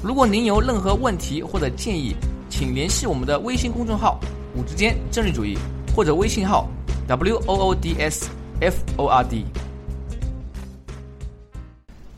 [0.00, 2.14] 如果您有任何问题或者建议，
[2.48, 4.20] 请联系我们的微信公众号
[4.54, 5.58] “五之间政治主义”
[5.92, 6.68] 或者微信号
[7.08, 8.30] “w o o d s
[8.60, 9.44] f o r d”。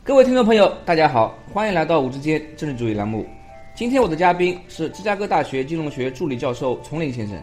[0.03, 3.25] 各位听众朋友，大家好，欢迎来到“五之间政治主义”栏目。
[3.75, 7.35] 今天我的嘉宾是芝加哥大学金融学助理教授丛林先生。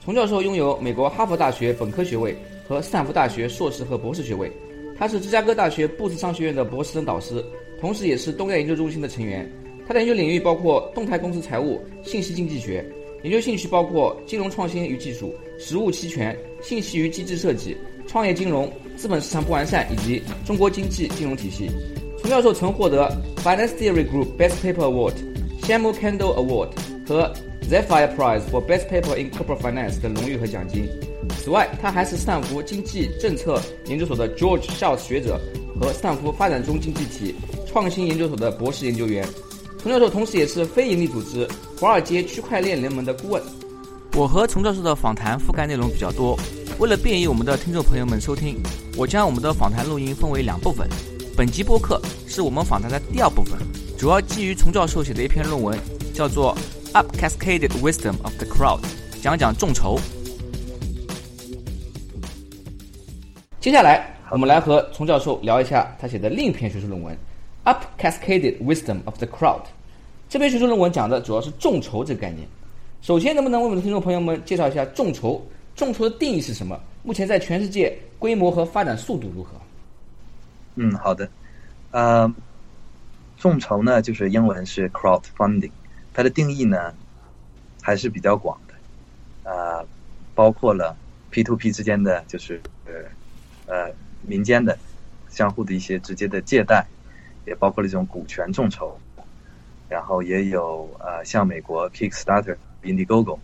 [0.00, 4.50] 丛教授拥有美国哈佛大学本科学位和斯坦福大学硕士和博士学位。
[4.98, 7.44] 他是芝加哥大学布斯商学院的博士生导师，
[7.80, 9.48] 同时也是东亚研究中心的成员。
[9.86, 12.84] 他的研究领域包括动态公司财务、信息经济学，
[13.22, 21.70] 研究兴趣包括金融创新与技术、实务期权、信息与机制设计、创业金融、资本市场不完善以及中国经济金融体系。
[22.18, 25.12] 丛教授曾获得 Finance Theory Group Best Paper Award、
[25.62, 26.68] Samuel Kendall Award
[27.06, 27.30] 和
[27.70, 30.88] Zephyr Prize for Best Paper in Corporate Finance 的荣誉和奖金。
[31.42, 35.38] 此外，他还是斯坦福经济政策研究所的 George Shultz 学者
[35.78, 37.34] 和斯坦福发展中经济体
[37.66, 39.26] 创新研究所的博士研究员。
[39.84, 41.46] 丛教授同时也是非营利组织
[41.78, 43.42] 华尔街区块链联盟的顾问。
[44.16, 46.38] 我和丛教授的访谈覆盖内容比较多，
[46.78, 48.56] 为了便于我们的听众朋友们收听，
[48.96, 50.88] 我将我们的访谈录音分为两部分。
[51.36, 53.58] 本集播客是我们访谈的第二部分，
[53.98, 55.78] 主要基于丛教授写的一篇论文，
[56.14, 56.56] 叫做
[56.94, 58.80] 《Up Cascaded Wisdom of the Crowd》，
[59.22, 60.00] 讲讲众筹。
[63.60, 67.14] 接下来，我们来和丛教授聊一下他写的另一篇学术论文
[67.64, 69.62] 《Up Cascaded Wisdom of the Crowd》。
[70.28, 72.46] 这篇学术论文讲的主要是众筹这个概念。
[73.00, 75.42] 首先，能不能为我们的听众朋友们介绍一下众筹？
[75.74, 76.78] 众筹的定义是什么？
[77.02, 79.50] 目前在全世界规模和发展速度如何？
[80.76, 81.28] 嗯，好的。
[81.90, 82.32] 呃，
[83.38, 85.70] 众筹呢，就是英文是 crowdfunding，
[86.12, 86.94] 它的定义呢
[87.82, 89.84] 还是比较广的，啊，
[90.34, 90.96] 包括了
[91.30, 92.92] P to P 之间的就是呃。
[93.66, 93.90] 呃，
[94.20, 94.78] 民间的
[95.30, 96.84] 相互的一些直接的借贷，
[97.46, 98.98] 也包括了这种股权众筹，
[99.88, 103.38] 然后也有呃，像美国 Kickstarter、Indiegogo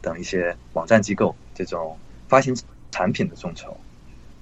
[0.00, 1.98] 等一些网站机构这种
[2.28, 2.56] 发行
[2.90, 3.76] 产品的众筹，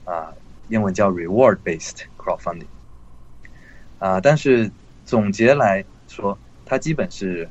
[0.05, 0.33] 啊，
[0.69, 2.67] 英文叫 Reward-based crowdfunding，
[3.99, 4.71] 啊，但是
[5.05, 7.49] 总结来说，它基本是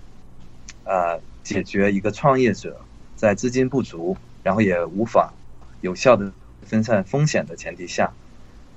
[0.84, 2.80] 啊，解决一个创业者
[3.16, 5.34] 在资金不足，然后也无法
[5.82, 6.32] 有效的。
[6.66, 8.12] 分散风险的前提下，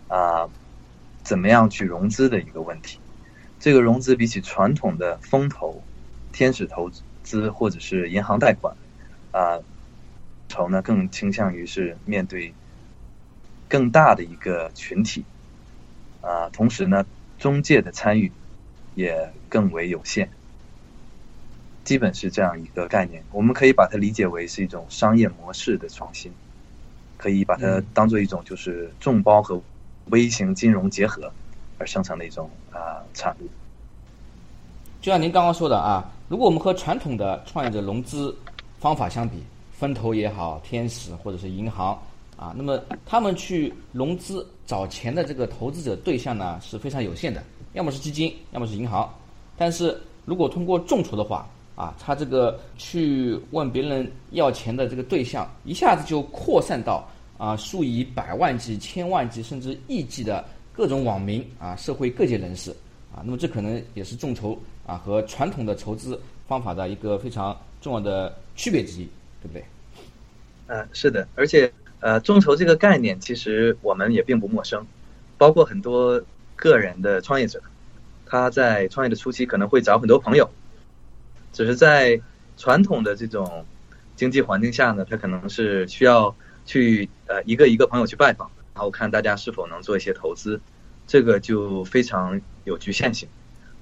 [0.09, 0.47] 啊，
[1.29, 2.99] 怎么样去融资的一个问题？
[3.61, 5.83] 这个融资比起传统的风投、
[6.33, 6.91] 天使投
[7.23, 8.75] 资或者是银行贷款，
[9.31, 9.61] 啊，
[10.49, 12.55] 筹呢更倾向于是面对
[13.69, 15.27] 更大的一个群体，
[16.23, 17.05] 啊，同时呢，
[17.39, 18.33] 中介的参与
[18.95, 20.31] 也更为有限，
[21.85, 23.23] 基本是这样一个概念。
[23.33, 26.33] 我们可以把它理解为是一种商业模式的创新。
[27.19, 29.61] 可以把它当做一种就是众包和
[30.11, 31.31] 微型金融结合
[31.79, 33.49] 而生成的一种啊产物。
[35.01, 38.37] 就像您刚刚说的啊，如果我们和传统的创业者融资
[38.81, 39.43] 方法相比，
[39.73, 41.97] 风投也好，天使或者是银行
[42.37, 47.43] 啊，那么他们去融资找钱的这个投资者对象呢是非常有限的，
[47.75, 49.09] 要么是基金，要么是银行。
[49.57, 62.71] 但是如果通过众筹的话，啊，他这个去问别人要钱的这个对象，一下子就扩散到啊数以百万计、千万计甚至亿计的各种网民啊，社会各界人士
[63.15, 63.25] 啊。
[63.25, 69.09] 那么这可能也是众筹啊和传统的筹资方法的一个非常重要的区别之一，
[69.41, 69.65] 对不对？
[70.67, 74.87] 呃，是的，而且呃，众筹这个概念其实我们也并不陌生，
[75.39, 76.21] 包括很多
[76.55, 77.63] 个人的创业者，
[78.27, 80.49] 他在创业的初期可能会找很多朋友。
[81.53, 82.21] 只是在
[82.59, 83.65] 传统的这种
[84.15, 86.35] 经济环境下呢，他可能是需要
[86.69, 90.61] 去呃一个一个朋友去拜访，然后看大家是否能做一些投资，
[91.07, 93.27] 这个就非常有局限性。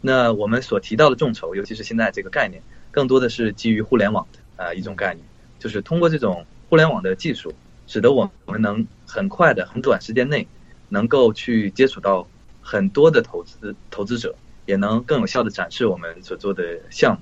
[0.00, 2.62] 那我们所提到的众筹，尤其是现在这个概念，
[2.92, 5.26] 更多的是基于互联网的啊一种概念，
[5.58, 7.52] 就是通过这种互联网的技术，
[7.88, 10.46] 使得我们能很快的、很短时间内，
[10.88, 12.28] 能够去接触到
[12.62, 17.20] 很多的投资投资者，也能更有效的展示我们所做的项目。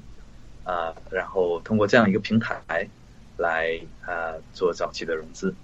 [0.71, 2.89] 啊，然后通过这样一个平台
[3.37, 5.55] 来啊做早期的融资。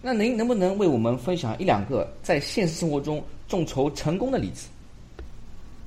[0.00, 4.68] 那您能不能为我们分享一两个在现实生活中众筹成功的例子？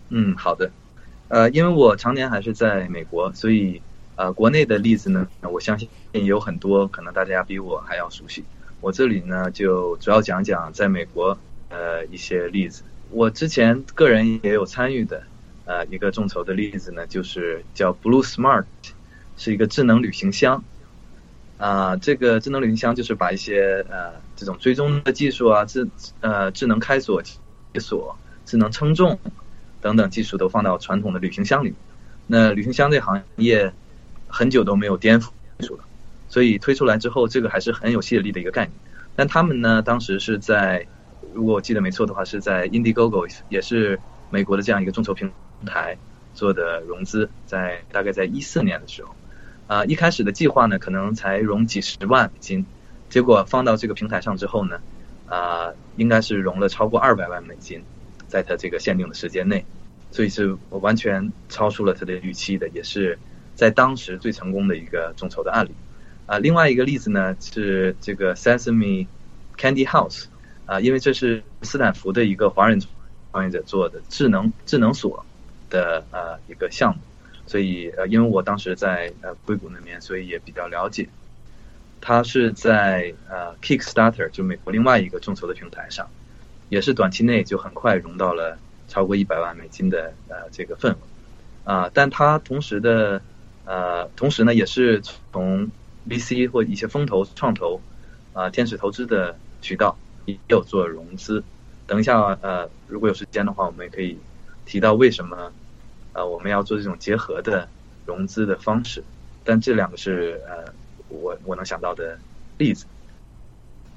[0.09, 0.69] 嗯，好的。
[1.29, 3.81] 呃，因为我常年还是在美国，所以
[4.18, 8.44] 呃，国内的例子呢，我相信也有很多，可能大家比我还要熟悉。
[8.81, 11.38] 我这里呢，就主要讲讲在美国
[11.69, 12.83] 呃一些例子。
[13.12, 15.24] 我之前个人也有参与的
[15.63, 18.65] 呃一个众筹的例子呢，就是叫 Blue Smart，
[19.41, 20.63] 是一个智能旅行箱。
[21.57, 25.88] 啊，这个智能旅行箱就是把一些呃这种追踪的技术啊，智
[26.19, 28.15] 呃智能开锁、解锁、
[28.45, 29.19] 智能称重
[29.79, 31.73] 等等技术都放到传统的旅行箱里。
[32.27, 33.73] 那旅行箱这行业
[34.27, 35.29] 很久都没有颠覆
[35.59, 35.83] 技术了，
[36.29, 38.71] 所以推出来之后，这个还是很有吸引力的一个概念。
[39.15, 40.85] 但他们呢，当时是在
[41.33, 43.99] 如果我记得没错的话，是在 Indiegogo，也是
[44.31, 45.31] 美国的这样一个众筹平
[45.65, 45.97] 台
[46.33, 49.15] 做的融资，在大概在一四年的时候。
[49.71, 52.65] 啊，一开始的计划呢，可能才融几十万美金，
[53.09, 54.81] 结果放到这个平台上之后呢，
[55.27, 57.81] 啊，应该是融了超过二百万美金，
[58.27, 59.63] 在它这个限定的时间内，
[60.12, 63.18] 所以是完全超出了它的预期的，也是
[63.56, 65.71] 在当时最成功的一个众筹的案例。
[66.25, 69.07] 啊，另外一个例子呢是这个 Sesame
[69.57, 70.25] Candy House，
[70.65, 72.77] 啊，因为这是斯坦福的一个华人
[73.31, 75.25] 创业者做的智能智能锁
[75.69, 77.01] 的呃一个项目。
[77.47, 81.09] 所以呃，因为我当时在呃硅谷那边，所以也比较了解。
[81.99, 86.07] 他是在呃 Kickstarter 就美国另外一个众筹的平台上，
[86.69, 88.57] 也是短期内就很快融到了
[88.88, 90.97] 超过一百万美金的呃这个份额
[91.71, 91.91] 啊。
[91.93, 93.21] 但他同时的
[93.65, 95.01] 呃同时呢，也是
[95.31, 95.69] 从
[96.09, 97.81] VC 或一些风投创投
[98.33, 101.43] 啊天使投资的渠道也有做融资。
[101.85, 104.17] 等一下呃，如果有时间的话，我们也可以
[104.65, 105.51] 提到为什么。
[106.13, 107.69] 呃，我们要做这种结合的
[108.06, 109.02] 融资的方式，
[109.46, 110.74] 但这两个是呃，
[111.08, 112.19] 我我能想到的
[112.58, 112.86] 例子。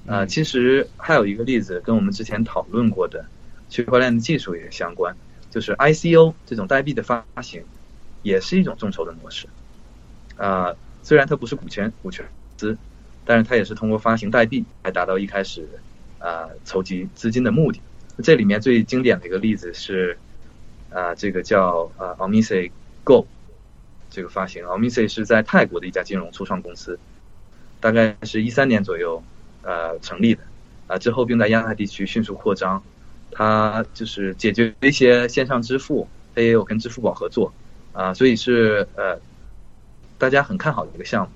[0.06, 3.24] 啊，其实还有一个例子跟我们之前讨论过的
[3.68, 5.16] 区块链的技术也相关，
[5.50, 7.64] 就是 ICO 这种代币的发行，
[8.22, 9.48] 也是一种众筹的模式。
[10.36, 12.24] 啊，虽然它不是股权股权
[12.56, 12.76] 资，
[13.24, 15.68] 但是它也是通过发行代币来达到一开始
[16.18, 17.80] 啊筹集资金的目的。
[18.22, 20.16] 这里面最经典的一个例子是。
[20.94, 22.70] 啊，这个叫啊 o m i s e
[23.02, 23.26] Go
[24.10, 26.96] 这个发行 o m i s e 是在泰国的一家金融初创公司，
[27.80, 29.20] 大概是一三年左右
[29.62, 30.42] 呃成立的
[30.86, 32.80] 啊，之后并在亚太地区迅速扩张。
[33.32, 37.52] 它就是解决一些线上支付，它也有跟支付宝合作
[37.92, 39.18] 啊，所以是呃
[40.16, 41.32] 大家很看好的一个项目。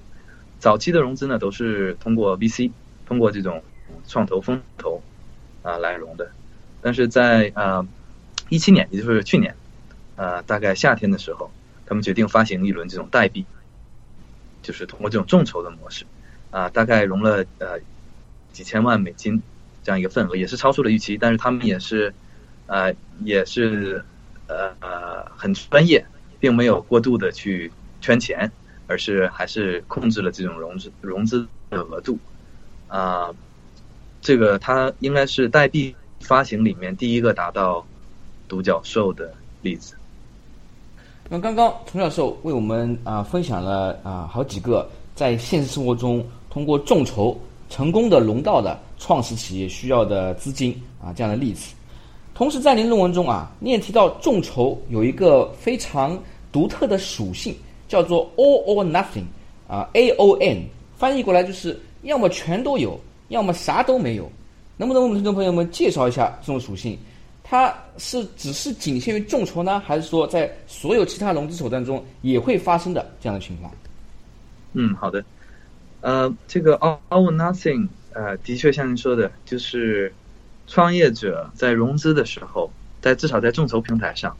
[0.60, 2.70] 早期的融资呢都是通过 VC，
[3.06, 3.60] 通过这种
[4.06, 5.02] 创投风投
[5.64, 6.31] 啊来融的，
[6.81, 7.84] 但是在啊。
[8.49, 9.55] 一七年，也就是去年，
[10.17, 11.50] 呃，大概夏天的时候，
[11.85, 13.45] 他们决定发行一轮这种代币，
[14.62, 16.06] 就是通过这种众筹的模式，
[16.50, 17.79] 啊，大概融了呃
[18.53, 19.43] 几千万美金
[19.83, 21.19] 这样一个份额，也是超出了预期。
[21.19, 22.15] 但是他们也是，
[22.67, 24.03] 呃，也是
[24.47, 26.06] 呃呃很专业，
[26.41, 27.71] 并没有过度的去
[28.01, 28.51] 圈钱，
[28.87, 32.19] 而是还是控制了这种融资融资的额度。
[32.89, 33.35] 啊，
[34.23, 37.87] 这个它应该是代币发行里面第一个达到。
[38.49, 39.95] 独角兽的例子。
[41.29, 51.75] 那刚刚童教授为我们啊分享了啊好几个在现实生活中通过众筹成功的融到的创始企业需要的资金啊这样的例子。
[52.35, 56.19] 同时在您论文中啊，你也提到众筹有一个非常
[56.51, 57.55] 独特的属性，
[57.89, 59.25] 叫做 all or nothing
[59.67, 60.63] 啊 A O N
[60.96, 64.31] 翻译过来就是要么全都有，要么啥都没有。
[64.77, 66.96] 能不能为我们听众朋友们介绍一下这种属性？
[67.50, 73.72] 它是只是仅限于众筹呢，还是说在所有其他融资手段中也会发生的这样的情况？
[74.74, 75.24] 嗯，好的。
[76.02, 80.12] 呃，这个 all or nothing，呃，的确像您说的，就是
[80.67, 84.36] 创业者在融资的时候，在至少在众筹平台上，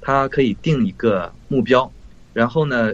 [0.00, 1.90] 他可以定一个目标，
[2.34, 2.92] 然后呢，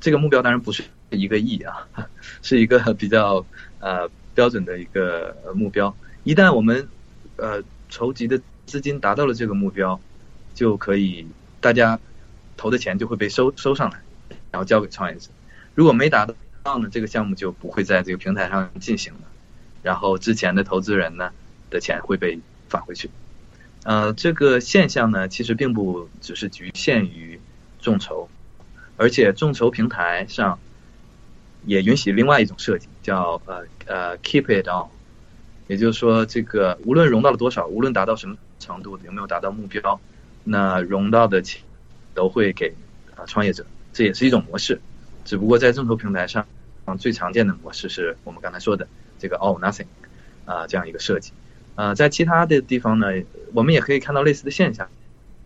[0.00, 1.88] 这个目标当然不是一个亿啊，
[2.42, 3.42] 是一个比较
[3.80, 5.92] 呃标准的一个目标。
[6.24, 6.86] 一旦我们
[7.36, 8.38] 呃筹集的
[8.68, 9.98] 资金达到了这个目标，
[10.54, 11.26] 就可以
[11.60, 11.98] 大家
[12.56, 14.00] 投的钱就会被收收上来，
[14.52, 15.30] 然后交给创业者。
[15.74, 16.26] 如果没达
[16.62, 19.20] 到呢，这个项目就不会在这个平台上进行了。
[19.82, 21.32] 然后之前的投资人呢
[21.70, 23.10] 的钱会被返回去。
[23.84, 27.40] 呃，这个现象呢，其实并不只是局限于
[27.80, 28.28] 众筹，
[28.96, 30.58] 而且众筹平台上
[31.64, 34.90] 也允许另外一种设计，叫呃呃 keep it on。
[35.68, 40.00] 也就是说，这个无论融到了多少，无论达到什么程度，有没有达到目标，
[40.44, 41.62] 那融到的钱
[42.14, 42.74] 都会给
[43.16, 44.80] 啊创业者，这也是一种模式。
[45.24, 46.46] 只不过在众筹平台上，
[46.86, 48.88] 嗯最常见的模式是我们刚才说的
[49.18, 49.86] 这个 all nothing
[50.46, 51.32] 啊这样一个设计。
[51.74, 53.08] 呃，在其他的地方呢，
[53.52, 54.88] 我们也可以看到类似的现象，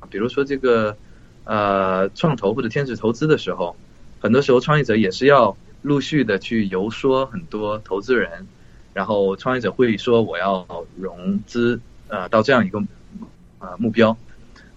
[0.09, 0.97] 比如说这个
[1.45, 3.77] 呃创投或者天使投资的时候，
[4.21, 8.47] 很多时候创业者也是要陆续的去游说很多投资人，
[8.95, 10.65] 然后创业者会说我要
[10.97, 12.81] 融资呃到这样一个
[13.63, 14.17] 啊目标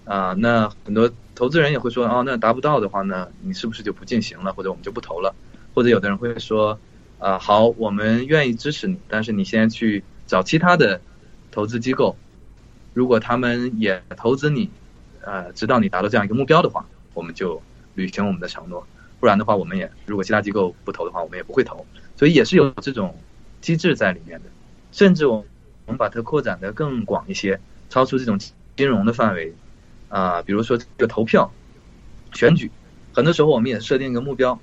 [0.05, 5.33] 啊，那很多投资人也会说哦，那达不到的话呢，你是不是就不进行了，或者我们就不投了？
[5.73, 6.79] 或者有的人会说
[7.17, 11.01] 啊，好，我们愿意支持你，但是你先去找其他的
[11.51, 12.15] 投资机构。
[12.93, 14.69] 如果他们也投资你，
[15.21, 17.61] 呃，直到你达到这样一个目标的话，我们就
[17.95, 18.85] 履行我们的承诺。
[19.19, 21.85] 不然的话，我们也如果其他机构不投的话，我们也不会投。
[22.15, 23.17] 所以也是有这种
[23.59, 24.45] 机制在里面的。
[24.91, 25.43] 甚至我
[25.87, 28.39] 我们把它扩展的更广一些，超出这种
[28.75, 29.53] 金融的范围
[30.10, 31.51] 啊，比如说这个投票、
[32.34, 32.72] 选举，
[33.13, 34.60] 很多时候我们也设定一个目标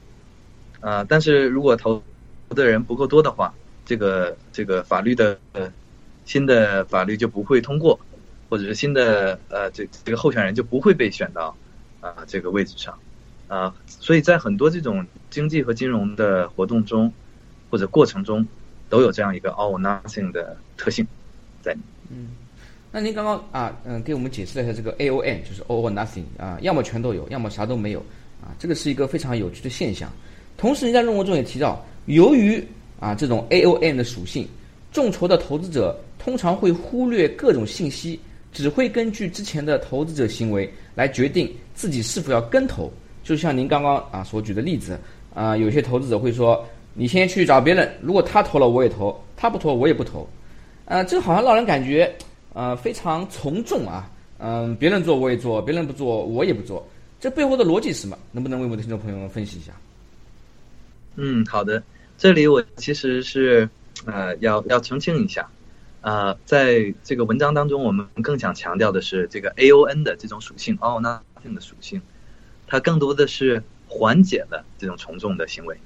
[0.81, 2.03] 啊，但是如果投
[2.51, 3.55] 的人不够多的话，
[3.85, 5.73] 这个这个法律的呃
[6.25, 7.99] 新的法律就不会通过。
[8.51, 11.57] 或者是新的呃，这这个候选人就不会被选到
[12.03, 12.99] 啊这个位置上
[13.49, 17.11] 啊，所以在很多这种经济和金融的活动中
[17.71, 18.47] 或者过程中，
[18.91, 21.07] 都有这样一个 all nothing 的特性
[21.63, 21.87] 在里面。
[22.11, 22.29] 嗯，
[22.93, 28.01] 那您刚刚啊嗯给我们解释了一下这个 AON，就是 all or nothing 啊，要么全都有，要么啥都没有
[28.41, 30.09] 啊，这个是一个非常有趣的现象。
[30.57, 32.63] 同时，您在论文中也提到，由于
[33.01, 34.47] 啊这种 AON 的属性，
[34.93, 38.21] 众筹的投资者通常会忽略各种信息。
[38.53, 42.93] 只会根据之前的投资者行为来决定自己是否要跟投，
[43.25, 44.99] 就像您刚刚啊所举的例子
[45.33, 50.29] 啊，有些投资者会说：“你先去找别人，如果他投了我也投，他不投我也不投。”
[50.85, 52.15] 啊，这好像让人感觉
[52.55, 56.87] 呃非常从众啊，嗯，别人做我也做，别人不做我也不做，
[57.21, 58.19] 这背后的逻辑是什么？
[58.33, 59.73] 能不能为我们的听众朋友们分析一下？
[61.17, 61.83] 嗯，好的，
[62.17, 63.69] 这里我其实是
[64.07, 65.49] 呃要要澄清一下。
[66.01, 72.03] 啊，在这个文章当中，我们更想强调的是这个 A O N 的这种属性，all nothing 的属性，
[72.67, 75.79] 它更多的是缓解了这种从众的行为。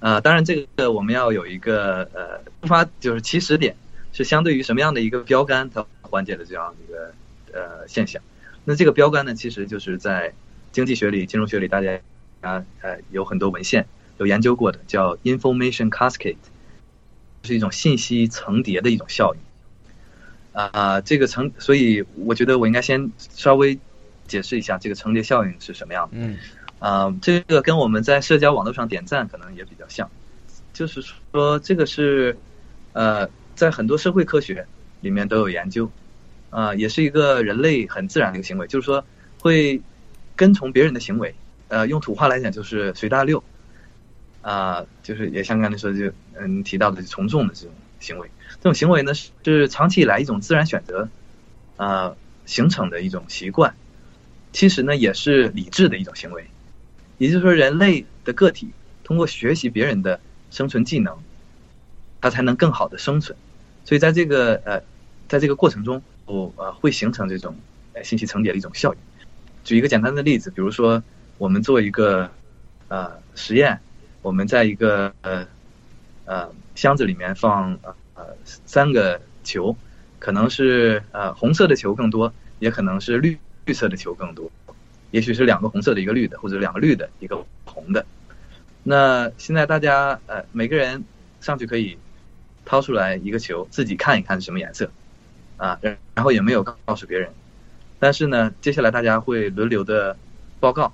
[0.00, 3.76] 啊，当然这个我们要有一个呃出发，就是起始点
[4.12, 7.12] 是相对于什么样的一个标杆，它缓解的这样一个
[7.52, 8.20] 呃现象。
[8.64, 10.34] 那这个标杆呢，其实就是在
[10.72, 11.98] 经济学里、金融学里，大家
[12.42, 13.86] 啊呃有很多文献
[14.18, 16.36] 有研究过的，叫 information cascade，
[17.44, 19.40] 是一种信息层叠的一种效应。
[20.52, 23.78] 啊，这个层，所以我觉得我应该先稍微
[24.26, 26.16] 解释一下这个层叠效应是什么样的。
[26.18, 26.36] 嗯，
[26.80, 30.10] 啊，这个跟我们在社交网络上点赞可能也比较像，
[30.72, 31.00] 就是
[31.32, 32.36] 说这个是
[32.94, 34.66] 呃，在很多社会科学
[35.00, 35.90] 里面都有研究，
[36.50, 39.04] 啊，也是一个人类很自然的一个行为，就是说
[39.40, 39.80] 会
[40.36, 41.34] 跟从别人的行为，
[41.68, 43.42] 呃，用土话来讲就是随大溜，
[44.42, 48.30] 啊，就是也像刚才说就嗯提到的从众的这种行为。
[48.56, 51.08] 这种行为呢，是长期以来一种自然选择，
[51.76, 52.14] 啊
[52.46, 53.74] 形成的一种习惯。
[54.52, 56.44] 其实呢，也是理智的一种行为。
[57.18, 58.70] 也就是说，人类的个体
[59.04, 60.18] 通过学习别人的
[60.50, 61.16] 生存技能，
[62.20, 63.38] 他才能更好的生存。
[63.84, 64.82] 所以，在这个呃，
[65.28, 67.56] 在这个过程中，我呃会形成这种
[67.92, 68.98] 呃信息层叠的一种效应。
[69.64, 71.02] 举一个简单的例子，比如说，
[71.38, 72.30] 我们做一个
[72.88, 73.80] 呃实验，
[74.22, 75.46] 我们在一个呃
[76.24, 77.78] 呃箱子里面放。
[78.12, 79.74] 呃，三个球，
[80.18, 84.50] 可能是呃红色的球更多，也可能是绿绿色的球更多，
[85.10, 88.04] 也许是两个红色的一个绿的，或者两个绿的一个红的。
[88.82, 91.02] 那现在大家呃每个人
[91.40, 91.96] 上去可以
[92.70, 94.88] 掏出来一个球，自己看一看是什么颜色
[95.56, 95.76] 啊，
[96.14, 97.32] 然后也没有告诉别人。
[97.98, 100.16] 但是呢，接下来大家会轮流的
[100.60, 100.92] 报告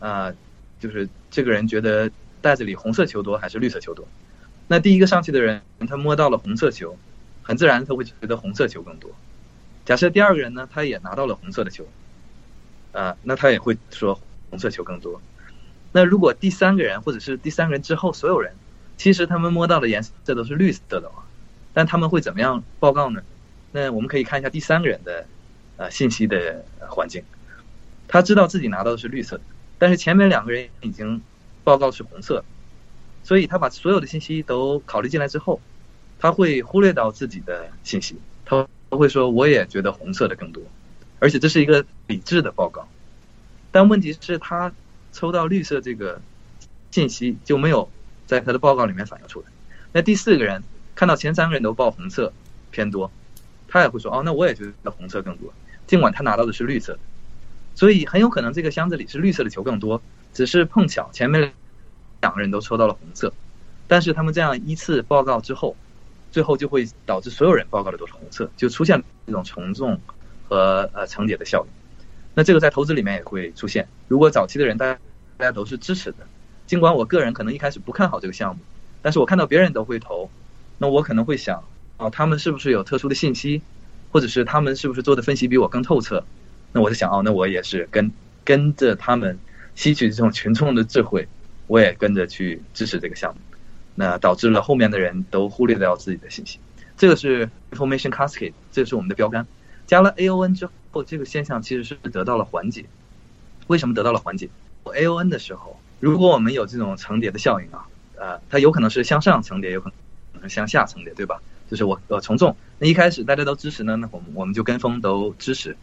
[0.00, 0.34] 啊，
[0.80, 2.10] 就是这个人觉得
[2.40, 4.04] 袋子里红色球多还是绿色球多。
[4.66, 6.98] 那第一个上去的人，他摸到了红色球，
[7.44, 9.08] 很自然他会觉得红色球更多。
[9.84, 11.86] 假设第二个人呢，他也拿到了红色的球，
[12.90, 15.22] 啊，那他也会说红色球更多。
[15.92, 18.52] 那如果第三个人或者是第三个人之后所有人，
[18.96, 21.22] 其实他们摸到的颜色都是绿色的嘛，
[21.72, 23.22] 但他们会怎么样报告呢？
[23.72, 25.26] 那我们可以看一下第三个人的
[25.76, 27.22] 呃信息的环境，
[28.06, 29.42] 他知道自己拿到的是绿色的，
[29.78, 31.22] 但是前面两个人已经
[31.64, 32.44] 报告是红色。
[33.24, 35.60] 所以他把所有的信息都考虑进来之后，
[36.18, 40.60] 他会忽略到自己的信息，他会说我也觉得红色的更多，
[41.20, 42.88] 而且这是一个理智的报告。
[43.70, 44.72] 但问题是，他
[45.12, 46.20] 抽到绿色这个
[46.90, 47.88] 信息就没有
[48.32, 49.46] 在他的报告里面反映出来。
[49.92, 50.62] 那第四个人
[50.94, 52.32] 看到前三个人都报红色
[52.70, 53.10] 偏多，
[53.68, 55.52] 他也会说哦，那我也觉得红色更多，
[55.86, 56.98] 尽管他拿到的是绿色的。
[57.74, 61.52] 所以很有可能这个箱子里是绿色的球更多，只是碰巧前面。
[62.22, 63.34] 两个人都抽到了红色，
[63.88, 65.74] 但是他们这样依次报告之后，
[66.30, 70.00] 最后就会导致所有人报告的都是红色，就出现这种从众
[70.48, 71.72] 和呃层叠的效应。
[72.32, 73.88] 那这个在投资里面也会出现。
[74.06, 75.00] 如果早期的人大家
[75.36, 76.18] 大家都是支持的，
[76.66, 78.62] 尽管我个人可能一开始不看好这个项目，
[79.02, 80.30] 但是我看到别人都会投，
[80.78, 81.64] 那我可能会想，
[81.98, 83.62] 哦，他们是不是有特殊的信息，
[84.10, 86.24] 或者是他们是不是做的分析比我更透彻？
[86.72, 88.10] 那我就想，哦，那我也是跟
[88.44, 89.38] 跟着他们
[89.74, 91.28] 吸取这种群众的智慧，
[91.66, 93.40] 我也跟着去支持这个项目。
[93.94, 96.58] 那导致了后面的人都忽略掉自己的信息。
[96.96, 99.46] 这个是 information cascade，这是我们的标杆。
[99.86, 102.86] 加了 AON 之后，这个现象其实是得到了缓解。
[103.66, 104.48] 为什么得到了缓解
[104.84, 109.92] ？AON 的时候，如果我们有这种层叠的效应啊，呃，它有可能是向上层叠，有可
[110.40, 111.40] 能向下层叠，对吧？
[111.70, 115.74] 就是我呃从众，那一开始大家都支持呢，那我们我们就跟风都支持；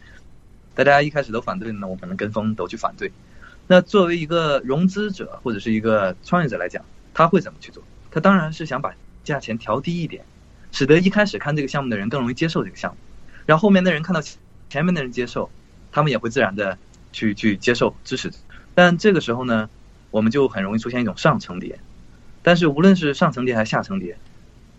[0.74, 3.10] 大家一开始都反对呢，我们能跟风都去反对。
[3.66, 6.84] 那作为一个融资者或者是一个创业者来讲，
[7.14, 7.82] 他会怎么去做？
[8.10, 10.22] 他当然是想把价钱调低一点，
[10.70, 12.98] 使得一开始看这个项目的人更容易接受这个项目，
[13.46, 14.20] 然后后面的人看到
[14.68, 15.48] 前面的人接受，
[15.90, 16.76] 他们也会自然的
[17.10, 18.30] 去去接受支持。
[18.74, 19.68] 但这个时候呢，
[20.10, 21.78] 我们就很容易出现一种上层叠。
[22.42, 24.16] 但是无论是上层叠还是下层叠，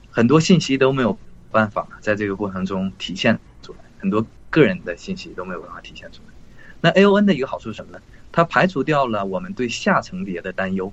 [0.10, 1.18] 很多信息都没有
[1.52, 6.34] 办法在这个过程中体现出来，很多个人的信息都没有办法体现出来。
[6.82, 8.02] 那 AON 的一个好处是什么呢？
[8.32, 10.92] 它排除掉了我们对下层叠的担忧。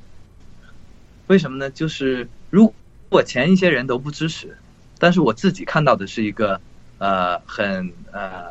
[1.29, 1.71] 为什么呢？
[1.71, 2.75] 就是如
[3.09, 4.59] 果前一些人都不支持，
[4.99, 6.61] 但是我自己看到的是一个
[6.99, 8.49] 呃很呃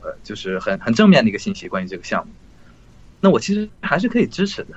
[0.00, 2.32] 呃就是很很正面的一个信息，关于这个项目，
[3.20, 4.76] 那我其实还是可以支持的。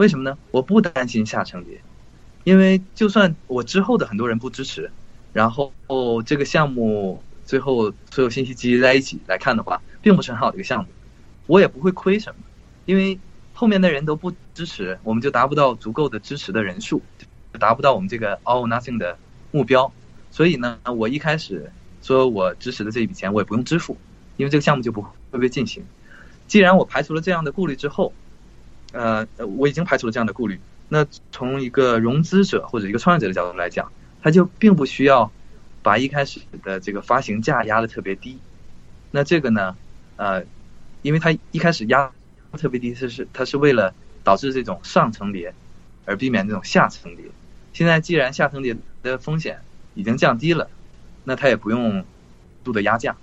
[0.00, 0.38] 为什么呢？
[0.50, 1.78] 我不担心下层叠，
[2.44, 4.90] 因为就算我之后的很多人不支持，
[5.34, 5.70] 然后
[6.24, 10.88] 这个项目最后所有信息集结在一起来看的话，并不是很好的一个项目，
[11.46, 12.40] 我也不会亏什么，
[12.86, 13.18] 因为。
[13.52, 17.02] 后面的人都不支持，我们就达不到足够的支持的人数，
[17.58, 19.18] 达不到我们这个 all nothing 的
[19.50, 19.92] 目标。
[20.30, 23.98] 所以呢，我一开始说我支持的这一笔钱我也不用支付，
[24.38, 25.84] 因为这个项目就不会被进行。
[26.46, 28.14] 既然我排除了这样的顾虑之后，
[28.92, 29.26] 呃，
[29.58, 30.60] 我已经排除了这样的顾虑。
[30.88, 35.30] 那从一个融资者或者一个创业者的角度来讲，他就并不需要
[35.82, 38.38] 把一开始的这个发行价压的特别低。
[39.10, 39.76] 那这个呢，
[40.16, 40.44] 呃，
[41.02, 42.10] 因为他一开始压。
[42.58, 45.54] 特别低，是是它是为了导致这种上层叠，
[46.04, 47.24] 而避免这种下层叠。
[47.72, 49.60] 现在既然下层叠的风险
[49.94, 50.68] 已经降低了，
[51.22, 52.04] 那它也不用
[52.64, 53.16] 度的压价。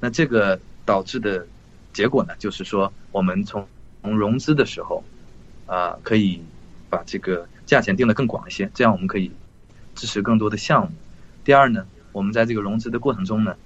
[0.00, 1.46] 那这个导致的
[1.92, 3.68] 结果呢，就是说我们从
[4.02, 5.02] 从融资的时候
[5.66, 6.42] 啊，可以
[6.88, 9.30] 把这个价钱定的更广一些，这样我们可以
[9.94, 10.92] 支持更多的项目。
[11.44, 13.56] 第二呢，我们在这个融资的过程中呢，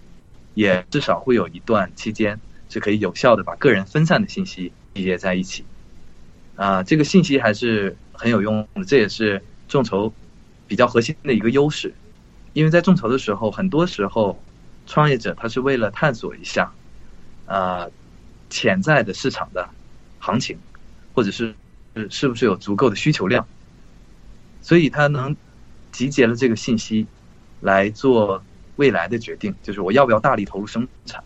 [0.55, 4.73] 也至少会有一段期间是可以有效的把个人分散的信息。
[4.93, 5.65] 集结在一起，
[6.57, 10.13] 啊，这个信息还是很有用的，这也是众筹
[10.67, 11.95] 比较核心的一个优势。
[12.55, 14.43] 因为在众筹的时候，很多时候
[14.87, 16.73] 创业者他是为了探索一下，
[17.47, 17.87] 啊，
[18.51, 19.71] 潜在的市场的
[20.21, 20.57] 行情，
[21.13, 21.53] 或者是
[22.09, 23.45] 是不是有足够的需求量，
[24.63, 25.35] 所以他能
[25.91, 27.05] 集结了这个信息
[27.61, 28.41] 来做
[28.77, 31.25] 未来的决定，就是我要不要大力投入生产。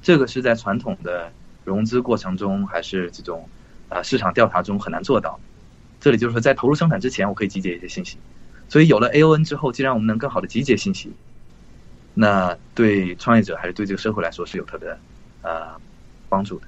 [0.00, 1.32] 这个是在传统的。
[1.64, 3.48] 融资过程中还是这种
[3.88, 5.38] 啊市场调查中很难做到。
[6.00, 8.18] 这里就是说，在投入生产之前，我可以集结一些信息。
[8.68, 11.12] 所以有了 AON 之后，既然我们能更好的集结信息，
[12.14, 14.88] 那对创业者还是对这个社会来说是有特别
[15.42, 15.80] 呃
[16.28, 16.66] 帮助的。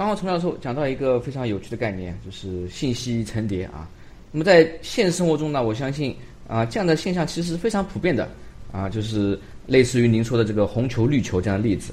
[0.00, 3.86] 刚刚陈教授讲到一个非常有趣的概念，就是信息层叠啊。
[4.32, 6.16] 那么在现实生活中呢，我相信
[6.48, 8.26] 啊这样的现象其实是非常普遍的
[8.72, 11.92] 啊，就是类似于您说的这个红球绿球这样的例子。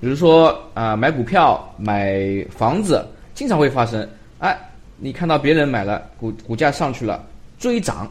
[0.00, 4.08] 比如说啊，买股票、买房子，经常会发生。
[4.38, 4.56] 哎，
[4.96, 7.26] 你看到别人买了，股股价上去了，
[7.58, 8.08] 追涨，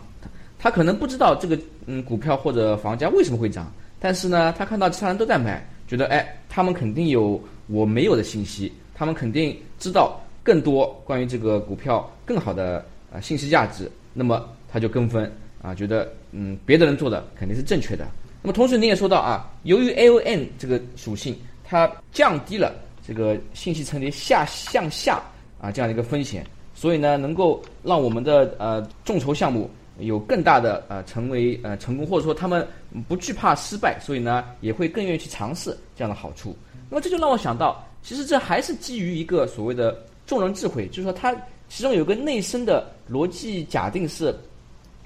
[0.59, 12.83] 他可能不知道这个嗯股票或者房价为什么会涨，但是呢，他看到其他人都在买，觉得哎，他们肯定有我没有的信息，他们肯定知道更多关于这个股票更好的
[13.13, 15.29] 啊信息价值，那么他就跟风
[15.61, 18.07] 啊，觉得嗯别的人做的肯定是正确的。
[18.41, 21.35] 那么同时你也说到啊，由于 AON 这个属性。
[21.69, 22.73] 它降低了
[23.05, 25.21] 这个信息层叠下向下
[25.59, 32.65] 啊这样的一个风险，所以呢，能够让我们的呃众筹项目有更大的呃成为呃成功，或者说他们
[33.05, 36.55] 不惧怕失败，所以呢也会更愿意去尝试这样的好处。
[36.89, 41.35] 那么这就让我想到，其实这还是基于一个所谓的众人智慧，就是说它
[41.67, 44.33] 其中有个内生的逻辑假定是，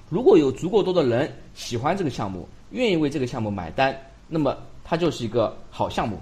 [0.08, 3.92] 如果有足够多的人喜欢这个项目，愿意为这个项目买单，
[4.28, 6.16] 那么它就是一个好项目。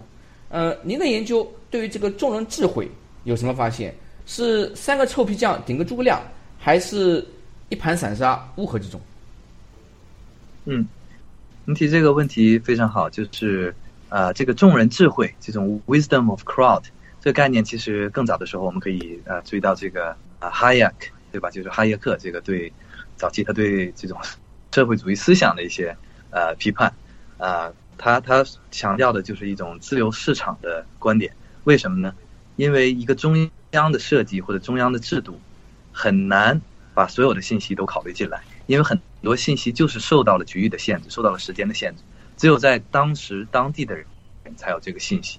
[0.49, 2.91] 呃，您的研究对于这个众人智慧
[3.25, 3.95] 有什么发现？
[4.25, 6.19] 是三个臭皮匠顶个诸葛亮，
[6.59, 7.23] 还是
[7.69, 8.99] 一盘散沙乌合之众？
[10.65, 10.89] 嗯，
[11.67, 13.75] 您提这个问题非常好，就是
[14.11, 16.83] 啊，这个众人智慧这种 wisdom of crowd，
[17.21, 21.49] 这个概念其实更早的时候，我们可以呃注意到这个啊哈耶克，对吧？
[21.51, 22.71] 就是哈耶克这个对
[23.17, 24.19] 早期他对这种
[24.75, 25.97] 社会主义思想的一些
[26.31, 26.93] 呃批判
[27.39, 31.33] 啊，他他强调的就是一种自由市场的观点。
[31.65, 32.15] 为什么呢？
[32.57, 35.41] 因为一个中央的设计或者中央的制度
[35.93, 36.61] 很难
[36.95, 42.03] 把所有的信息都考虑进来，因为很多信息就是受到了局域的限制，受到了时间的限制，
[42.41, 44.07] 只有在当时当地的人
[44.57, 45.39] 才有这个信息。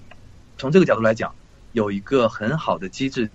[0.56, 1.34] 从这个角度来讲。
[1.72, 3.30] 有一个很好的机制，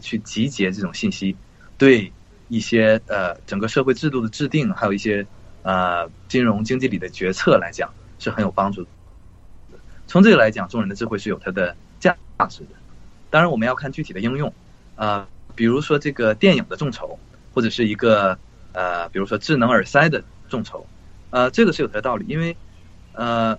[0.00, 1.36] 去集结这种信息，
[1.76, 2.10] 对
[2.48, 5.26] 一些呃整个社会制度的制定，还有一些
[5.62, 8.88] 呃金融经济里的决策来讲，是很有帮助的。
[10.06, 12.16] 从这个来讲，众人的智慧是有它的价
[12.48, 12.70] 值的。
[13.28, 14.50] 当然，我们要看具体的应用，
[14.94, 17.18] 呃，比如说这个电影的众筹，
[17.52, 18.38] 或者是一个
[18.72, 20.86] 呃，比如说智能耳塞的众筹，
[21.28, 22.56] 呃，这个是有它的道理，因为
[23.16, 23.58] 呃，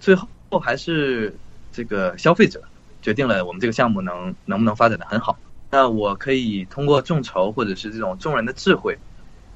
[0.00, 0.26] 最后
[0.60, 1.32] 还是
[1.70, 2.60] 这个消费者。
[3.02, 5.38] 决定了我们这个项目能能不能发展的很好。
[5.70, 8.98] 那我可以通过众筹或者是这种众人的智慧，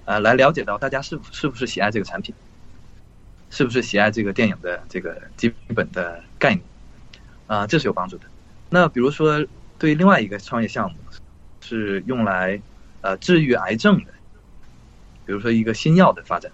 [0.04, 2.32] 呃，来了解到大家是是不是喜爱这个产品，
[3.50, 6.62] 是不是喜爱这个电影的这个基本的概念，
[7.48, 8.24] 啊，这是有帮助的。
[8.68, 9.44] 那比如说，
[9.80, 10.96] 对另外一个创业项目，
[11.60, 12.60] 是用来
[13.00, 14.12] 呃治愈癌症的，
[15.26, 16.52] 比如说一个新药的发展，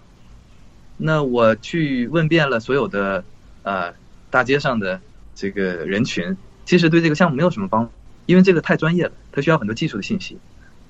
[0.97, 3.23] 那我去问遍了所有的
[3.63, 3.93] 呃
[4.29, 4.99] 大街上的
[5.35, 6.35] 这个人群。
[6.65, 7.89] 其实对这个项目没有什么帮，
[8.25, 10.37] 因为这个太专业了，它需要很多技术的信息。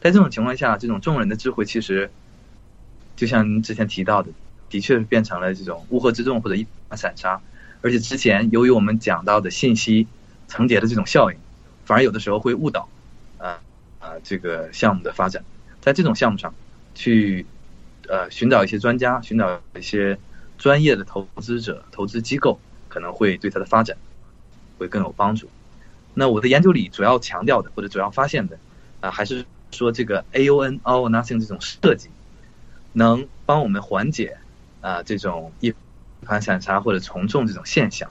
[0.01, 2.09] 在这种情况下，这种众人的智慧其实，
[3.15, 4.31] 就像您之前提到的，
[4.71, 7.39] 的确是变成了这种乌合之众或者一盘散沙。
[7.81, 10.07] 而且之前由于我们讲到的信息
[10.47, 11.37] 层叠的这种效应，
[11.85, 12.89] 反而有的时候会误导
[13.37, 13.59] 啊
[13.99, 15.43] 啊这个项目的发展。
[15.79, 16.55] 在这种项目上，
[16.95, 17.45] 去
[18.07, 20.17] 呃寻找一些专家，寻找一些
[20.57, 23.97] 专业的投资者、投资机构，可能会对它的发展
[24.77, 25.49] 会更有帮助。
[26.13, 28.57] 那我的研究里主要强调的或者主要发现的，
[29.01, 32.09] 啊，还是说这个 A O N All or Nothing 这种设计，
[32.93, 34.37] 能帮我们缓解
[34.81, 35.73] 啊这种一
[36.23, 38.09] 盘散沙或者从众这种现象，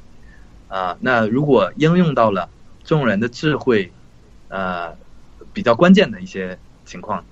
[0.68, 2.48] 啊，那如果应用到了
[2.84, 3.90] 众人的智慧，
[4.48, 4.96] 呃，
[5.52, 7.24] 比较关键的一些情况，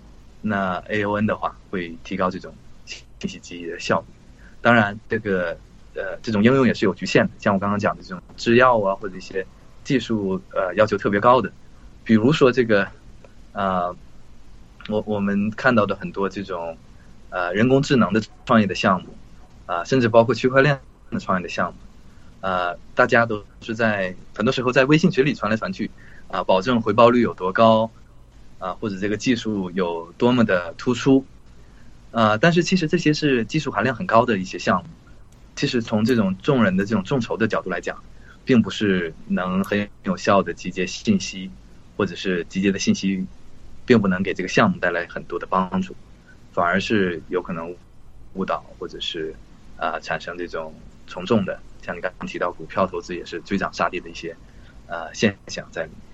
[0.44, 2.54] 那 A O N 的话会提高这种
[2.86, 4.06] 信息记忆的效率。
[4.62, 5.58] 当然，这个
[5.94, 9.44] 呃这种应用也是有局限的，像我刚刚讲的这种制药啊或者一些。
[9.84, 11.52] 技术呃要求特别高的，
[12.04, 12.88] 比如说这个，
[13.52, 13.94] 呃，
[14.88, 16.78] 我我们看到的很多这种
[17.28, 19.10] 呃人工智能的创业的项目，
[19.66, 20.80] 啊，甚至包括区块链
[21.10, 21.78] 的创业的项目，
[22.40, 25.90] 呃，大家都是在很多时候在微信群里传来传去，
[26.28, 27.90] 啊，保证回报率有多高，
[28.58, 31.24] 啊，或者这个技术有多么的突出，
[32.10, 34.90] 啊，但是其实这些是技术含量很高的一些项目，
[35.56, 38.02] 其实从这种众人的这种众筹的角度来讲。
[38.46, 41.50] 并不是能很有效的集结信息，
[41.96, 43.24] 或者是集结的信息，
[43.86, 45.96] 并不能给这个项目带来很多的帮助，
[46.52, 47.74] 反而是有可能
[48.34, 49.34] 误导或者是
[49.78, 50.74] 啊产生这种
[51.06, 54.36] 从众的，像你刚刚提到股票投资也是追涨杀跌的一些
[54.88, 56.13] 呃现象在里面。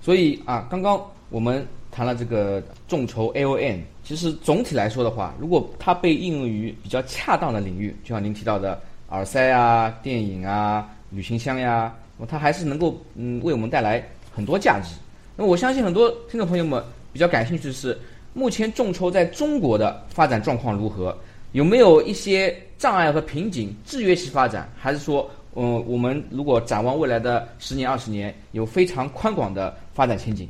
[0.00, 8.80] 所以啊，刚刚我们谈了这个众筹 A O N，其实总体来说的话，如果它被应用于比较恰当的领域，就像您提到的。
[9.12, 11.92] 耳塞啊，电影啊，旅行箱呀，
[12.28, 14.00] 它还是能够嗯为我们带来
[14.32, 14.94] 很多价值。
[15.34, 16.80] 那我相信很多听众朋友们
[17.12, 17.98] 比较感兴趣的是，
[18.34, 21.12] 目前众筹在中国的发展状况如何？
[21.50, 24.72] 有没有一些障碍和瓶颈制约其发展？
[24.78, 30.48] 还是说，嗯，我们如果展望未来的十年、二十年，有非常宽广的发展前景？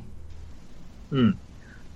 [1.11, 1.35] 嗯，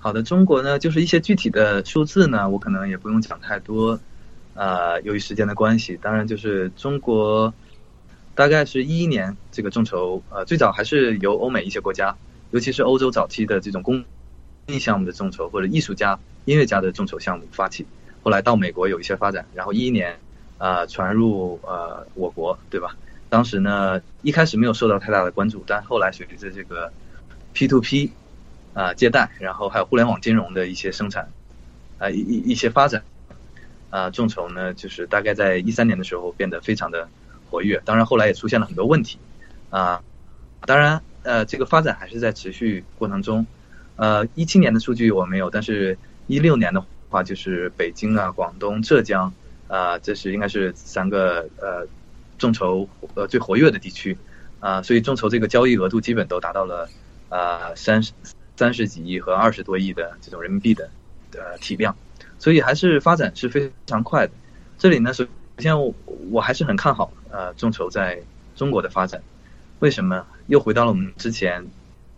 [0.01, 4.01] 好的，中国呢，就是一些具体的数字呢，我可能也不用讲太多。
[4.55, 7.55] 呃，由于时间的关系，当然就是中国，
[8.35, 12.17] 大概是一一年这个众筹，呃，最早还是由欧美一些国家，
[12.51, 14.05] 尤其是欧洲早期的这种公
[14.67, 17.87] 益项目的众筹或者艺术家、音乐家的众筹项目发起，
[18.25, 20.19] 后来到美国有一些发展，然后一一年
[20.59, 22.97] 啊传入呃我国，对吧？
[23.29, 26.93] 当时呢一开始没有受到太大的关注，但后来随着这个
[27.55, 28.13] P to P
[28.75, 31.31] 啊借贷，然后还有互联网金融的一些生产
[31.97, 33.03] 啊一一一些发展。
[33.91, 37.09] 啊，众筹呢，就是大概在一三年的时候变得非常的
[37.49, 39.19] 活跃，当然后来也出现了很多问题，
[39.71, 40.03] 啊，
[40.67, 43.47] 当然呃，这个发展还是在持续过程中，
[43.95, 49.33] 呃，一七年的数据我没有，但是一六年的话，就是北京啊、广东、浙江
[49.69, 51.87] 啊，这是应该是三个呃
[52.37, 54.19] 众筹呃最活跃的地区
[54.59, 56.89] 啊，所以众筹这个交易额度基本都达到了
[57.37, 58.13] 啊三十
[58.57, 60.89] 三十几亿和二十多亿的这种人民币的
[61.33, 61.97] 呃体量。
[62.39, 64.33] 所以还是发展是非常快的。
[64.79, 65.27] 这里呢，首
[65.59, 65.95] 先我
[66.31, 68.21] 我还是很看好呃众筹在
[68.55, 69.23] 中国的发展。
[69.81, 70.27] 为什么？
[70.47, 71.67] 又回到了我们之前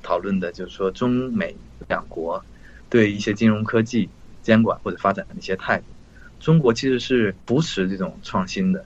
[0.03, 1.55] 讨论的，就是说中美
[1.89, 2.45] 两国
[2.91, 4.09] 对一些金融科技
[4.43, 5.85] 监管或者发展的一些态度。
[6.41, 8.85] 中国其实是扶持这种创新的，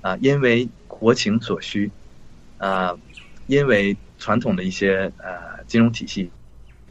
[0.00, 1.90] 啊，因为国情所需，
[2.56, 2.96] 啊，
[3.46, 6.30] 因为传统的一些呃金融体系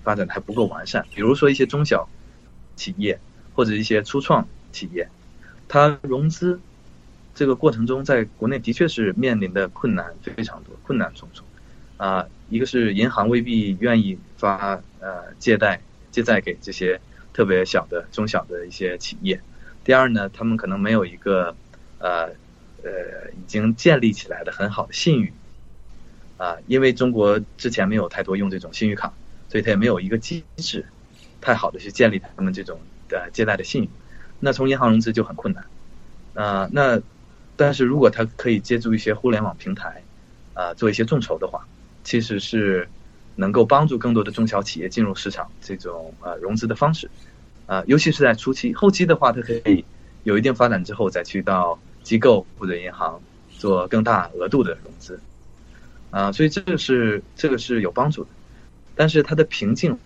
[0.04, 2.08] 发展的还不够完善，比如说一些中小
[2.76, 3.20] 企业
[3.54, 5.08] 或者一些初创企业，
[5.68, 6.60] 它融资
[7.36, 11.46] 这个过程中，在国内的确是面临的困难非常多，困难重重。
[11.98, 17.00] 啊，一个是银行未必愿意发呃借贷借贷给这些
[17.34, 19.42] 特别小的中小的一些企业。
[19.84, 21.56] 第二呢，他们可能没有一个
[21.98, 22.28] 呃
[22.84, 25.34] 呃已经建立起来的很好的信誉
[26.38, 29.12] 啊，因为中国之前没有太多用这种信誉卡，
[29.50, 30.86] 所以他也没有一个机制
[31.42, 33.90] 太好的去建立他们这种的借贷的信誉。
[34.40, 35.66] 那从银行融资就很困难
[36.34, 36.70] 啊。
[36.72, 37.02] 那
[37.56, 40.04] 但是如果他可以借助一些互联网平台
[40.54, 41.68] 啊做一些众筹的话，
[42.04, 42.88] 其实是
[43.36, 47.10] 能够帮助更多的中小企业进入市场这种呃融资的方式。
[47.66, 49.84] 啊，尤其是在初期，后期的话，它可以
[50.24, 53.20] 有一定发展之后，再去到机构或者银行
[53.58, 55.20] 做更大额度的融资，
[56.12, 58.30] 啊，所以这个是这个是有帮助的，
[58.96, 59.98] 但是它的瓶颈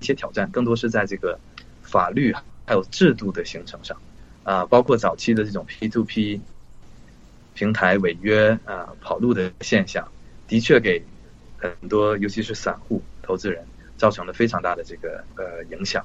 [0.00, 1.38] 一些挑战，更多是在这个
[1.82, 2.34] 法律
[2.66, 3.96] 还有制度的形成上，
[4.44, 6.40] 啊，包括早期的这种 P to P
[7.54, 10.06] 平台违约啊跑路的现象，
[10.46, 11.02] 的确给
[11.58, 13.64] 很多尤其是散户投资人
[13.96, 16.04] 造成了非常大的这个呃影响。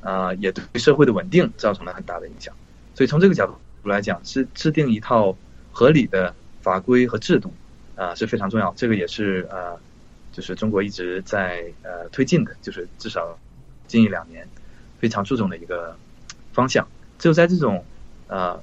[0.00, 2.54] 啊，也对社会的稳定造成了很大的影响，
[2.94, 5.36] 所以从这个角度来讲，是制定一套
[5.72, 7.52] 合理的法规和制度
[7.98, 8.72] 啊是非常重要。
[8.74, 9.78] 这个也是呃，
[10.32, 13.38] 就是中国一直在呃推进的，就是至少
[13.86, 14.48] 近一两年
[14.98, 15.94] 非常注重的一个
[16.54, 16.88] 方向。
[17.18, 17.84] 只有在这种
[18.28, 18.58] 呃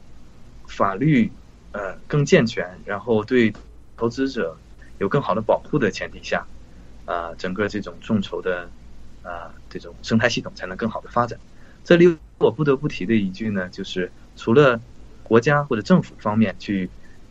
[0.67, 1.29] 法律
[1.73, 3.53] 呃更健全，然后对
[3.97, 4.57] 投资者
[4.97, 6.47] 有更好的保护的前提下，
[7.05, 8.67] 啊，整个这种众筹的。
[9.25, 11.39] 啊，这种生态系统才能更好的发展。
[11.83, 14.79] 这里我不得不提的一句呢，就是除了
[15.23, 16.87] 国家或者政府方面去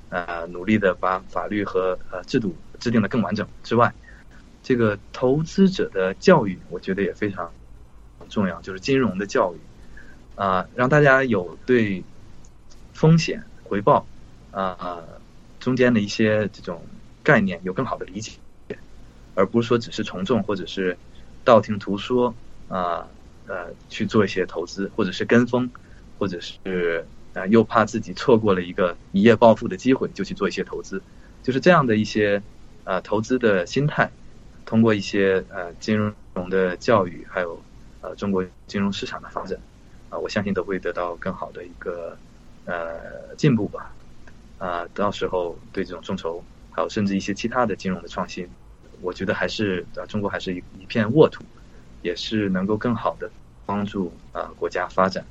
[0.09, 3.93] 呃努力的把法律和呃制度制定的更完整之外，
[4.63, 7.53] 这个投资者的教育，我觉得也非常
[8.29, 9.59] 重要，就是金融的教育
[10.37, 12.03] 啊，让大家有对
[12.93, 14.07] 风险回报
[14.51, 14.99] 啊
[15.61, 16.83] 中间的一些这种
[17.23, 18.33] 概念有更好的理解，
[19.35, 20.97] 而不是说只是从众或者是。
[21.47, 22.35] 道听途说
[22.71, 23.07] 啊，
[23.47, 25.71] 呃，去做一些投资，或者是跟风，
[26.19, 31.03] 或者是啊，又怕自己错过了一个一夜暴富的机会，就去做一些投资，
[31.43, 32.43] 就是这样的一些
[32.85, 34.11] 呃投资的心态，
[34.65, 35.97] 通过一些呃金
[36.35, 37.61] 融的教育，还有
[38.01, 39.59] 呃中国金融市场的发展
[40.11, 42.17] 啊，我相信都会得到更好的一个
[42.67, 43.93] 呃进步吧
[44.59, 48.49] 啊，到时候对这种众筹，还有甚至一些其他的金融的创新。
[49.03, 51.45] 我觉得还是啊，中国还是一一片沃土，
[52.01, 53.29] 也是能够更好的
[53.67, 55.25] 帮助啊国家发展。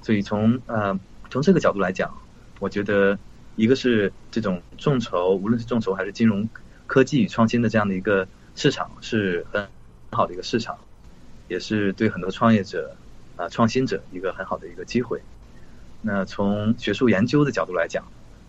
[0.00, 0.98] 所以从呃
[1.30, 2.12] 从这个角度来讲，
[2.60, 3.18] 我觉得
[3.56, 6.48] 一个是这种众筹，无论是众筹还是金融
[6.86, 9.66] 科技与创新的这样的一个市场，是很
[10.10, 10.78] 好的一个市场，
[11.48, 12.96] 也是对很多创业者
[13.36, 15.20] 啊创新者一个很好的一个机会。
[16.00, 18.04] 那从学术研究的角度来讲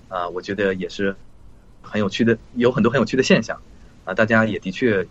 [0.07, 1.15] 啊，我觉得也是
[1.81, 3.59] 很有趣的，有很多很有趣的现象。
[4.05, 5.05] 啊，大家也的确，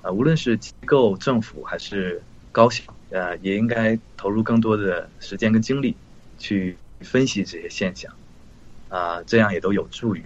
[0.00, 5.94] 啊，无论是机构、政府还是高校，呃，也应该投入更多的时间跟精力
[6.38, 8.12] 去分析这些现象，
[8.88, 10.24] 啊，这样也都有助于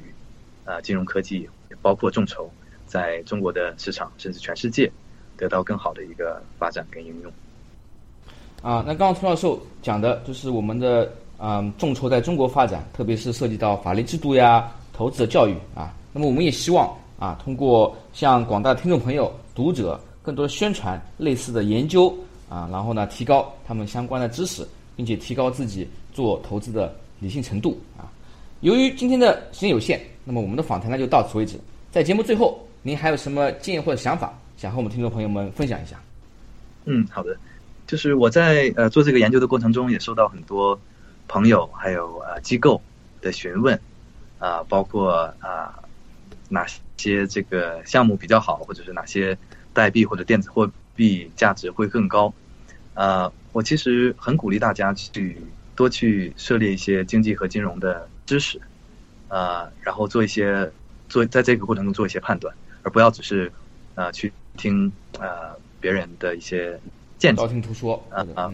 [0.64, 1.48] 啊金融科技，
[1.80, 2.50] 包括众筹，
[2.86, 4.90] 在中国的市场甚至全世界
[5.36, 7.32] 得到更好的一个发展跟应用。
[8.62, 16.94] 啊，那刚刚涂教授讲的就是我们的啊众筹在中国发展，特别是涉及到法律制度呀、投资的教育啊，那么我们也希望。
[17.16, 22.12] 啊，通过向广大听众朋友、读者更多的宣传类似的研究
[22.50, 28.08] 啊，然后呢，提高他们相关的知识，并且提高自己做投资的理性程度啊。
[28.60, 31.58] 由于今天的时间有限，那么我们的访谈呢就到此为止。
[31.92, 36.00] 在节目最后，您还有什么建议或者想法，想和我们听众朋友们分享一下？
[36.86, 37.36] 嗯，好的，
[37.86, 40.80] 就是我在呃做这个研究的过程中，也收到很多
[41.28, 42.80] 朋友还有呃机构
[43.20, 43.78] 的询问
[44.38, 45.78] 啊，包括啊。
[46.50, 46.66] 哪
[46.98, 49.36] 些这个项目比较好，或者是哪些
[49.72, 52.32] 代币或者电子货币价值会更高？
[52.92, 55.38] 呃，我其实很鼓励大家去
[55.76, 58.60] 多去涉猎一些经济和金融的知识，
[59.28, 60.70] 呃，然后做一些
[61.08, 63.50] 做在这个过程中做一些判断，而不要只是
[63.94, 66.78] 呃去听呃别人的一些
[67.18, 68.52] 见道听途说啊啊，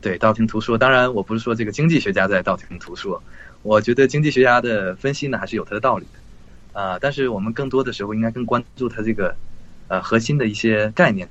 [0.00, 0.78] 对，道听途说。
[0.78, 3.22] 当然，我不是说这个经济学家在道听途说，
[3.62, 6.80] 我觉得经济学家的分析呢还是有他的道理的。
[6.80, 9.34] 啊，但是我们更多的时候应该更关注它这个
[9.88, 11.28] 呃核心的一些概念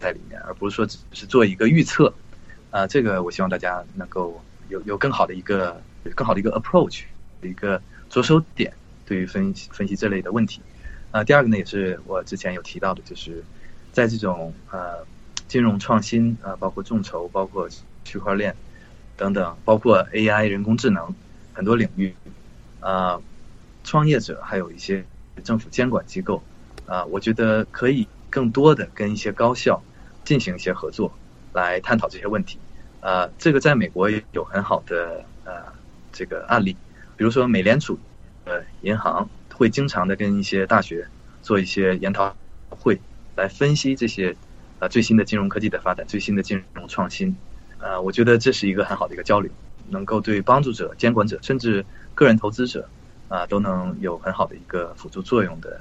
[0.00, 2.12] 在里面，而不是说只是做一个预测。
[2.70, 5.80] 啊，这个我希望大家能够有有更好的一个
[6.14, 7.02] 更好的一个 approach，
[7.42, 8.72] 一个着手点，
[9.06, 10.60] 对于分析分析这类的问题。
[11.10, 13.42] 啊，第二个呢，也是我之前有提到的，就是
[13.92, 15.06] 在这种呃
[15.46, 17.68] 金融创新啊，包括众筹，包括
[18.04, 18.54] 区块链
[19.16, 21.14] 等等，包括 AI 人工智能
[21.52, 22.14] 很多领域
[22.80, 23.20] 啊，
[23.84, 25.04] 创业者还有一些
[25.42, 26.42] 政府监管机构
[26.86, 29.82] 啊，我觉得可以更多的跟一些高校
[30.24, 31.12] 进行一些合作。
[31.54, 32.58] 来探讨这些问题，
[33.00, 35.52] 呃，这个在美国也有很好的呃
[36.12, 36.76] 这个案例，
[37.16, 37.96] 比如说美联储
[38.44, 41.06] 呃银行会经常的跟一些大学
[41.40, 42.34] 做一些研讨
[42.70, 43.00] 会，
[43.36, 44.34] 来分析这些
[44.80, 47.36] 呃最新的金融科技的发展、最新的金融创新，
[47.78, 49.52] 呃，我觉得这是一个很好的一个交流，
[49.88, 52.88] 能够对帮助者、监管者甚至个人投资者
[53.28, 55.80] 啊都能有很好的一个辅助作用的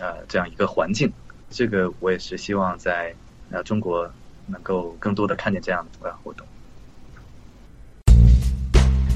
[0.00, 1.12] 呃这样一个环境，
[1.50, 3.14] 这个我也是希望在
[3.50, 4.10] 呃中国。
[4.46, 6.46] 能够更多的看见这样的活动。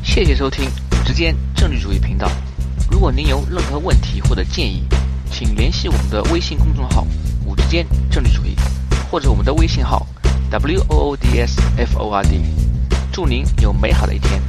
[0.03, 2.31] 谢谢收听五之间政治主义频道。
[2.91, 4.83] 如果您有任何问题或者建议，
[5.31, 7.07] 请联系我们的微信公众号
[7.47, 8.57] “五之间政治主义”，
[9.11, 10.07] 或者我们的微信号
[10.51, 12.43] “w o o d s f o r d”。
[13.13, 14.43] 祝您有美好的一天。